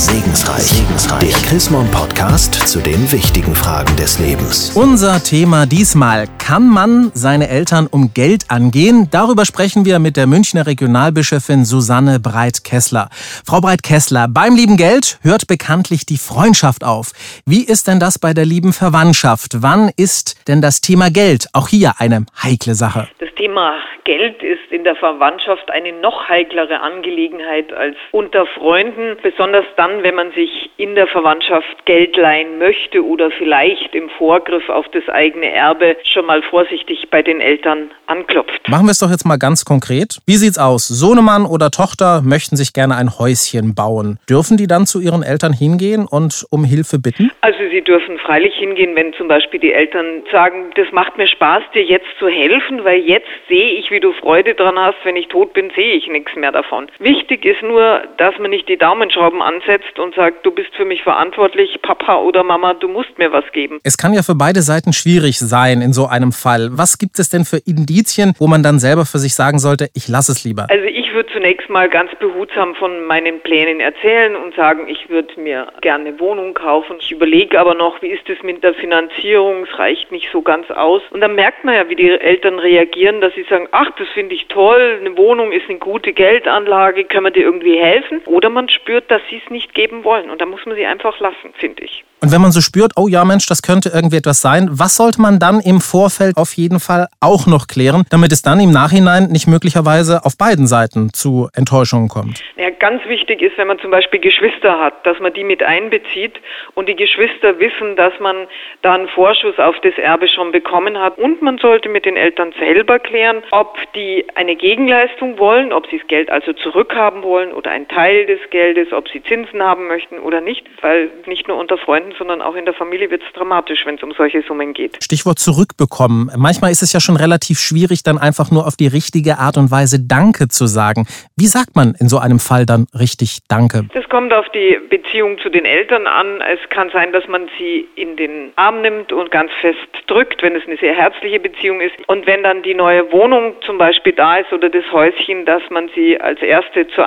Segensreich. 0.00 0.62
Segensreich. 0.62 1.20
Der 1.20 1.42
Chrismon 1.42 1.86
Podcast 1.90 2.54
zu 2.66 2.80
den 2.80 3.12
wichtigen 3.12 3.54
Fragen 3.54 3.94
des 3.96 4.18
Lebens. 4.18 4.70
Unser 4.74 5.22
Thema 5.22 5.66
diesmal. 5.66 6.26
Kann 6.38 6.70
man 6.70 7.12
seine 7.12 7.48
Eltern 7.48 7.86
um 7.86 8.14
Geld 8.14 8.50
angehen? 8.50 9.08
Darüber 9.10 9.44
sprechen 9.44 9.84
wir 9.84 9.98
mit 9.98 10.16
der 10.16 10.26
Münchner 10.26 10.66
Regionalbischöfin 10.66 11.66
Susanne 11.66 12.18
Breit-Kessler. 12.18 13.10
Frau 13.44 13.60
Breit-Kessler, 13.60 14.26
beim 14.28 14.56
lieben 14.56 14.78
Geld 14.78 15.18
hört 15.20 15.46
bekanntlich 15.46 16.06
die 16.06 16.16
Freundschaft 16.16 16.82
auf. 16.82 17.12
Wie 17.44 17.62
ist 17.62 17.86
denn 17.86 18.00
das 18.00 18.18
bei 18.18 18.32
der 18.32 18.46
lieben 18.46 18.72
Verwandtschaft? 18.72 19.60
Wann 19.60 19.90
ist 19.96 20.36
denn 20.48 20.62
das 20.62 20.80
Thema 20.80 21.10
Geld 21.10 21.48
auch 21.52 21.68
hier 21.68 22.00
eine 22.00 22.24
heikle 22.42 22.74
Sache? 22.74 23.06
Das 23.18 23.28
Thema 23.40 23.76
Geld 24.04 24.42
ist 24.42 24.70
in 24.70 24.84
der 24.84 24.96
Verwandtschaft 24.96 25.70
eine 25.70 25.92
noch 25.92 26.28
heiklere 26.28 26.80
Angelegenheit 26.80 27.72
als 27.72 27.96
unter 28.12 28.44
Freunden, 28.44 29.16
besonders 29.22 29.64
dann, 29.76 30.02
wenn 30.02 30.14
man 30.14 30.30
sich 30.32 30.70
in 30.76 30.94
der 30.94 31.06
Verwandtschaft 31.06 31.86
Geld 31.86 32.18
leihen 32.18 32.58
möchte 32.58 33.02
oder 33.02 33.30
vielleicht 33.30 33.94
im 33.94 34.10
Vorgriff 34.18 34.68
auf 34.68 34.84
das 34.92 35.08
eigene 35.08 35.50
Erbe 35.52 35.96
schon 36.12 36.26
mal 36.26 36.42
vorsichtig 36.42 37.08
bei 37.10 37.22
den 37.22 37.40
Eltern 37.40 37.90
anklopft. 38.06 38.68
Machen 38.68 38.86
wir 38.86 38.90
es 38.90 38.98
doch 38.98 39.10
jetzt 39.10 39.24
mal 39.24 39.38
ganz 39.38 39.64
konkret. 39.64 40.18
Wie 40.26 40.36
sieht's 40.36 40.58
aus? 40.58 40.86
Sohnemann 40.86 41.46
oder 41.46 41.70
Tochter 41.70 42.20
möchten 42.22 42.56
sich 42.56 42.74
gerne 42.74 42.96
ein 42.96 43.18
Häuschen 43.18 43.74
bauen. 43.74 44.18
Dürfen 44.28 44.58
die 44.58 44.66
dann 44.66 44.84
zu 44.84 45.00
ihren 45.00 45.22
Eltern 45.22 45.54
hingehen 45.54 46.06
und 46.10 46.44
um 46.50 46.64
Hilfe 46.64 46.98
bitten? 46.98 47.30
Also 47.40 47.60
sie 47.70 47.80
dürfen 47.80 48.18
freilich 48.18 48.54
hingehen, 48.56 48.94
wenn 48.96 49.14
zum 49.14 49.28
Beispiel 49.28 49.60
die 49.60 49.72
Eltern 49.72 50.24
sagen, 50.30 50.72
das 50.76 50.92
macht 50.92 51.16
mir 51.16 51.26
Spaß, 51.26 51.62
dir 51.74 51.84
jetzt 51.84 52.08
zu 52.18 52.28
helfen, 52.28 52.84
weil 52.84 53.00
jetzt 53.00 53.29
sehe 53.48 53.78
ich, 53.78 53.90
wie 53.90 54.00
du 54.00 54.12
Freude 54.12 54.54
dran 54.54 54.78
hast. 54.78 54.96
Wenn 55.04 55.16
ich 55.16 55.28
tot 55.28 55.52
bin, 55.52 55.70
sehe 55.74 55.94
ich 55.94 56.06
nichts 56.08 56.34
mehr 56.36 56.52
davon. 56.52 56.88
Wichtig 56.98 57.44
ist 57.44 57.62
nur, 57.62 58.02
dass 58.18 58.38
man 58.38 58.50
nicht 58.50 58.68
die 58.68 58.76
Daumenschrauben 58.76 59.42
ansetzt 59.42 59.98
und 59.98 60.14
sagt, 60.14 60.44
du 60.44 60.50
bist 60.50 60.74
für 60.76 60.84
mich 60.84 61.02
verantwortlich, 61.02 61.80
Papa 61.82 62.16
oder 62.16 62.42
Mama, 62.44 62.74
du 62.74 62.88
musst 62.88 63.18
mir 63.18 63.32
was 63.32 63.44
geben. 63.52 63.78
Es 63.84 63.96
kann 63.96 64.12
ja 64.12 64.22
für 64.22 64.34
beide 64.34 64.62
Seiten 64.62 64.92
schwierig 64.92 65.38
sein 65.38 65.82
in 65.82 65.92
so 65.92 66.06
einem 66.06 66.32
Fall. 66.32 66.68
Was 66.72 66.98
gibt 66.98 67.18
es 67.18 67.28
denn 67.28 67.44
für 67.44 67.58
Indizien, 67.58 68.34
wo 68.38 68.46
man 68.46 68.62
dann 68.62 68.78
selber 68.78 69.06
für 69.06 69.18
sich 69.18 69.34
sagen 69.34 69.58
sollte, 69.58 69.88
ich 69.94 70.08
lasse 70.08 70.32
es 70.32 70.44
lieber? 70.44 70.66
Also 70.70 70.84
ich 70.84 70.99
würde 71.12 71.32
zunächst 71.32 71.68
mal 71.68 71.88
ganz 71.88 72.10
behutsam 72.16 72.74
von 72.74 73.04
meinen 73.06 73.40
Plänen 73.40 73.80
erzählen 73.80 74.36
und 74.36 74.54
sagen, 74.54 74.88
ich 74.88 75.08
würde 75.08 75.40
mir 75.40 75.68
gerne 75.80 76.08
eine 76.08 76.20
Wohnung 76.20 76.54
kaufen. 76.54 76.96
Ich 77.00 77.12
überlege 77.12 77.58
aber 77.58 77.74
noch, 77.74 78.00
wie 78.02 78.08
ist 78.08 78.28
es 78.28 78.42
mit 78.42 78.62
der 78.62 78.74
Finanzierung? 78.74 79.64
Es 79.64 79.78
reicht 79.78 80.10
nicht 80.12 80.28
so 80.32 80.42
ganz 80.42 80.70
aus. 80.70 81.02
Und 81.10 81.20
dann 81.20 81.34
merkt 81.34 81.64
man 81.64 81.74
ja, 81.74 81.88
wie 81.88 81.96
die 81.96 82.10
Eltern 82.10 82.58
reagieren, 82.58 83.20
dass 83.20 83.34
sie 83.34 83.44
sagen, 83.48 83.68
ach, 83.72 83.90
das 83.98 84.08
finde 84.08 84.34
ich 84.34 84.46
toll, 84.48 84.98
eine 85.00 85.16
Wohnung 85.16 85.52
ist 85.52 85.68
eine 85.68 85.78
gute 85.78 86.12
Geldanlage, 86.12 87.04
können 87.04 87.26
wir 87.26 87.30
dir 87.30 87.44
irgendwie 87.44 87.78
helfen? 87.78 88.20
Oder 88.26 88.50
man 88.50 88.68
spürt, 88.68 89.10
dass 89.10 89.22
sie 89.30 89.40
es 89.44 89.50
nicht 89.50 89.74
geben 89.74 90.04
wollen. 90.04 90.30
Und 90.30 90.40
da 90.40 90.46
muss 90.46 90.64
man 90.66 90.76
sie 90.76 90.86
einfach 90.86 91.18
lassen, 91.20 91.52
finde 91.58 91.84
ich. 91.84 92.04
Und 92.22 92.32
wenn 92.32 92.42
man 92.42 92.52
so 92.52 92.60
spürt, 92.60 92.92
oh 92.96 93.08
ja 93.08 93.24
Mensch, 93.24 93.46
das 93.46 93.62
könnte 93.62 93.90
irgendwie 93.94 94.16
etwas 94.16 94.42
sein, 94.42 94.68
was 94.70 94.96
sollte 94.96 95.22
man 95.22 95.38
dann 95.38 95.60
im 95.60 95.80
Vorfeld 95.80 96.36
auf 96.36 96.52
jeden 96.52 96.78
Fall 96.78 97.08
auch 97.20 97.46
noch 97.46 97.66
klären, 97.66 98.04
damit 98.10 98.30
es 98.32 98.42
dann 98.42 98.60
im 98.60 98.70
Nachhinein 98.70 99.28
nicht 99.28 99.46
möglicherweise 99.46 100.24
auf 100.26 100.36
beiden 100.36 100.66
Seiten 100.66 100.99
zu 101.08 101.48
Enttäuschungen 101.54 102.08
kommt? 102.08 102.42
Ja, 102.56 102.68
ganz 102.68 103.02
wichtig 103.06 103.40
ist, 103.40 103.56
wenn 103.56 103.68
man 103.68 103.78
zum 103.78 103.90
Beispiel 103.90 104.20
Geschwister 104.20 104.78
hat, 104.78 105.06
dass 105.06 105.18
man 105.20 105.32
die 105.32 105.44
mit 105.44 105.62
einbezieht 105.62 106.38
und 106.74 106.88
die 106.88 106.96
Geschwister 106.96 107.58
wissen, 107.58 107.96
dass 107.96 108.12
man 108.20 108.46
da 108.82 108.94
einen 108.94 109.08
Vorschuss 109.08 109.58
auf 109.58 109.76
das 109.82 109.96
Erbe 109.96 110.28
schon 110.28 110.52
bekommen 110.52 110.98
hat. 110.98 111.18
Und 111.18 111.40
man 111.42 111.58
sollte 111.58 111.88
mit 111.88 112.04
den 112.04 112.16
Eltern 112.16 112.52
selber 112.58 112.98
klären, 112.98 113.42
ob 113.50 113.78
die 113.94 114.26
eine 114.34 114.56
Gegenleistung 114.56 115.38
wollen, 115.38 115.72
ob 115.72 115.86
sie 115.88 115.98
das 115.98 116.06
Geld 116.08 116.30
also 116.30 116.52
zurückhaben 116.52 117.22
wollen 117.22 117.52
oder 117.52 117.70
einen 117.70 117.88
Teil 117.88 118.26
des 118.26 118.40
Geldes, 118.50 118.92
ob 118.92 119.08
sie 119.08 119.22
Zinsen 119.22 119.62
haben 119.62 119.86
möchten 119.86 120.18
oder 120.18 120.40
nicht, 120.40 120.66
weil 120.82 121.10
nicht 121.26 121.48
nur 121.48 121.56
unter 121.56 121.78
Freunden, 121.78 122.12
sondern 122.18 122.42
auch 122.42 122.54
in 122.54 122.64
der 122.64 122.74
Familie 122.74 123.10
wird 123.10 123.22
es 123.26 123.32
dramatisch, 123.32 123.86
wenn 123.86 123.94
es 123.94 124.02
um 124.02 124.12
solche 124.12 124.42
Summen 124.42 124.74
geht. 124.74 125.02
Stichwort 125.02 125.38
zurückbekommen. 125.38 126.30
Manchmal 126.36 126.70
ist 126.70 126.82
es 126.82 126.92
ja 126.92 127.00
schon 127.00 127.16
relativ 127.16 127.58
schwierig, 127.58 128.02
dann 128.02 128.18
einfach 128.18 128.50
nur 128.50 128.66
auf 128.66 128.76
die 128.76 128.86
richtige 128.86 129.38
Art 129.38 129.56
und 129.56 129.70
Weise 129.70 130.00
Danke 130.00 130.48
zu 130.48 130.66
sagen. 130.66 130.89
Wie 131.36 131.46
sagt 131.46 131.76
man 131.76 131.94
in 132.00 132.08
so 132.08 132.18
einem 132.18 132.38
Fall 132.38 132.66
dann 132.66 132.86
richtig 132.98 133.40
Danke? 133.48 133.86
Das 133.94 134.08
kommt 134.08 134.32
auf 134.32 134.48
die 134.50 134.78
Beziehung 134.88 135.38
zu 135.38 135.48
den 135.48 135.64
Eltern 135.64 136.06
an. 136.06 136.40
Es 136.40 136.60
kann 136.70 136.90
sein, 136.90 137.12
dass 137.12 137.26
man 137.28 137.48
sie 137.58 137.86
in 137.96 138.16
den 138.16 138.52
Arm 138.56 138.82
nimmt 138.82 139.12
und 139.12 139.30
ganz 139.30 139.50
fest 139.60 139.78
drückt, 140.06 140.42
wenn 140.42 140.56
es 140.56 140.66
eine 140.66 140.76
sehr 140.76 140.94
herzliche 140.94 141.40
Beziehung 141.40 141.80
ist. 141.80 141.94
Und 142.06 142.26
wenn 142.26 142.42
dann 142.42 142.62
die 142.62 142.74
neue 142.74 143.10
Wohnung 143.12 143.54
zum 143.64 143.78
Beispiel 143.78 144.12
da 144.12 144.38
ist 144.38 144.52
oder 144.52 144.68
das 144.68 144.84
Häuschen, 144.92 145.44
dass 145.44 145.62
man 145.70 145.90
sie 145.94 146.20
als 146.20 146.40
erste 146.42 146.88
zur 146.88 147.06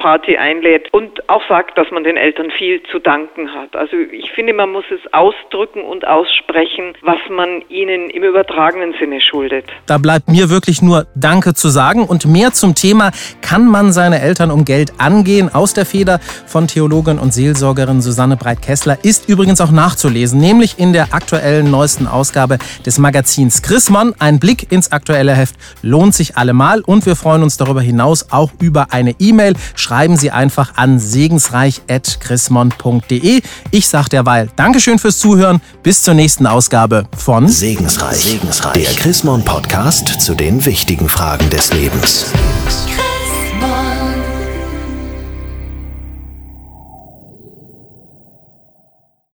Einweihungsparty 0.00 0.36
einlädt 0.36 0.88
und 0.92 1.28
auch 1.28 1.42
sagt, 1.48 1.76
dass 1.78 1.90
man 1.90 2.04
den 2.04 2.16
Eltern 2.16 2.50
viel 2.50 2.82
zu 2.90 2.98
danken 2.98 3.52
hat. 3.52 3.76
Also 3.76 3.96
ich 3.96 4.30
finde, 4.32 4.52
man 4.52 4.70
muss 4.70 4.84
es 4.90 5.00
ausdrücken 5.12 5.82
und 5.82 6.06
aussprechen, 6.06 6.94
was 7.02 7.18
man 7.30 7.62
ihnen 7.68 8.10
im 8.10 8.22
übertragenen 8.22 8.94
Sinne 8.98 9.20
schuldet. 9.20 9.66
Da 9.86 9.98
bleibt 9.98 10.28
mir 10.28 10.50
wirklich 10.50 10.82
nur 10.82 11.06
Danke 11.14 11.54
zu 11.54 11.68
sagen 11.68 12.04
und 12.04 12.26
mehr 12.26 12.52
zum 12.52 12.74
Thema, 12.74 13.10
kann 13.42 13.66
man 13.66 13.92
seine 13.92 14.20
Eltern 14.20 14.50
um 14.50 14.64
Geld 14.64 14.92
angehen? 14.98 15.52
Aus 15.52 15.74
der 15.74 15.86
Feder 15.86 16.18
von 16.46 16.66
Theologin 16.66 17.18
und 17.18 17.32
Seelsorgerin 17.32 18.00
Susanne 18.00 18.36
Breit-Kessler 18.36 18.98
ist 19.02 19.28
übrigens 19.28 19.60
auch 19.60 19.70
nachzulesen, 19.70 20.40
nämlich 20.40 20.78
in 20.78 20.92
der 20.92 21.12
aktuellen 21.12 21.70
neuesten 21.70 22.06
Ausgabe 22.06 22.58
des 22.84 22.98
Magazins 22.98 23.62
Chrismon. 23.62 24.14
Ein 24.18 24.38
Blick 24.38 24.70
ins 24.72 24.92
aktuelle 24.92 25.34
Heft 25.34 25.56
lohnt 25.82 26.14
sich 26.14 26.36
allemal 26.36 26.80
und 26.80 27.06
wir 27.06 27.16
freuen 27.16 27.42
uns 27.42 27.56
darüber 27.56 27.80
hinaus 27.80 28.28
auch 28.30 28.50
über 28.60 28.88
eine 28.92 29.14
E-Mail. 29.18 29.54
Schreiben 29.90 30.16
Sie 30.16 30.30
einfach 30.30 30.76
an 30.76 31.00
segensreich.chrismon.de. 31.00 33.42
Ich 33.72 33.88
sage 33.88 34.08
derweil 34.08 34.48
Dankeschön 34.54 35.00
fürs 35.00 35.18
Zuhören. 35.18 35.60
Bis 35.82 36.04
zur 36.04 36.14
nächsten 36.14 36.46
Ausgabe 36.46 37.08
von 37.16 37.48
Segensreich. 37.48 38.18
Segensreich. 38.18 38.84
Der 38.84 38.94
Chrismon 38.94 39.44
Podcast 39.44 40.20
zu 40.20 40.36
den 40.36 40.64
wichtigen 40.64 41.08
Fragen 41.08 41.50
des 41.50 41.72
Lebens. 41.72 42.26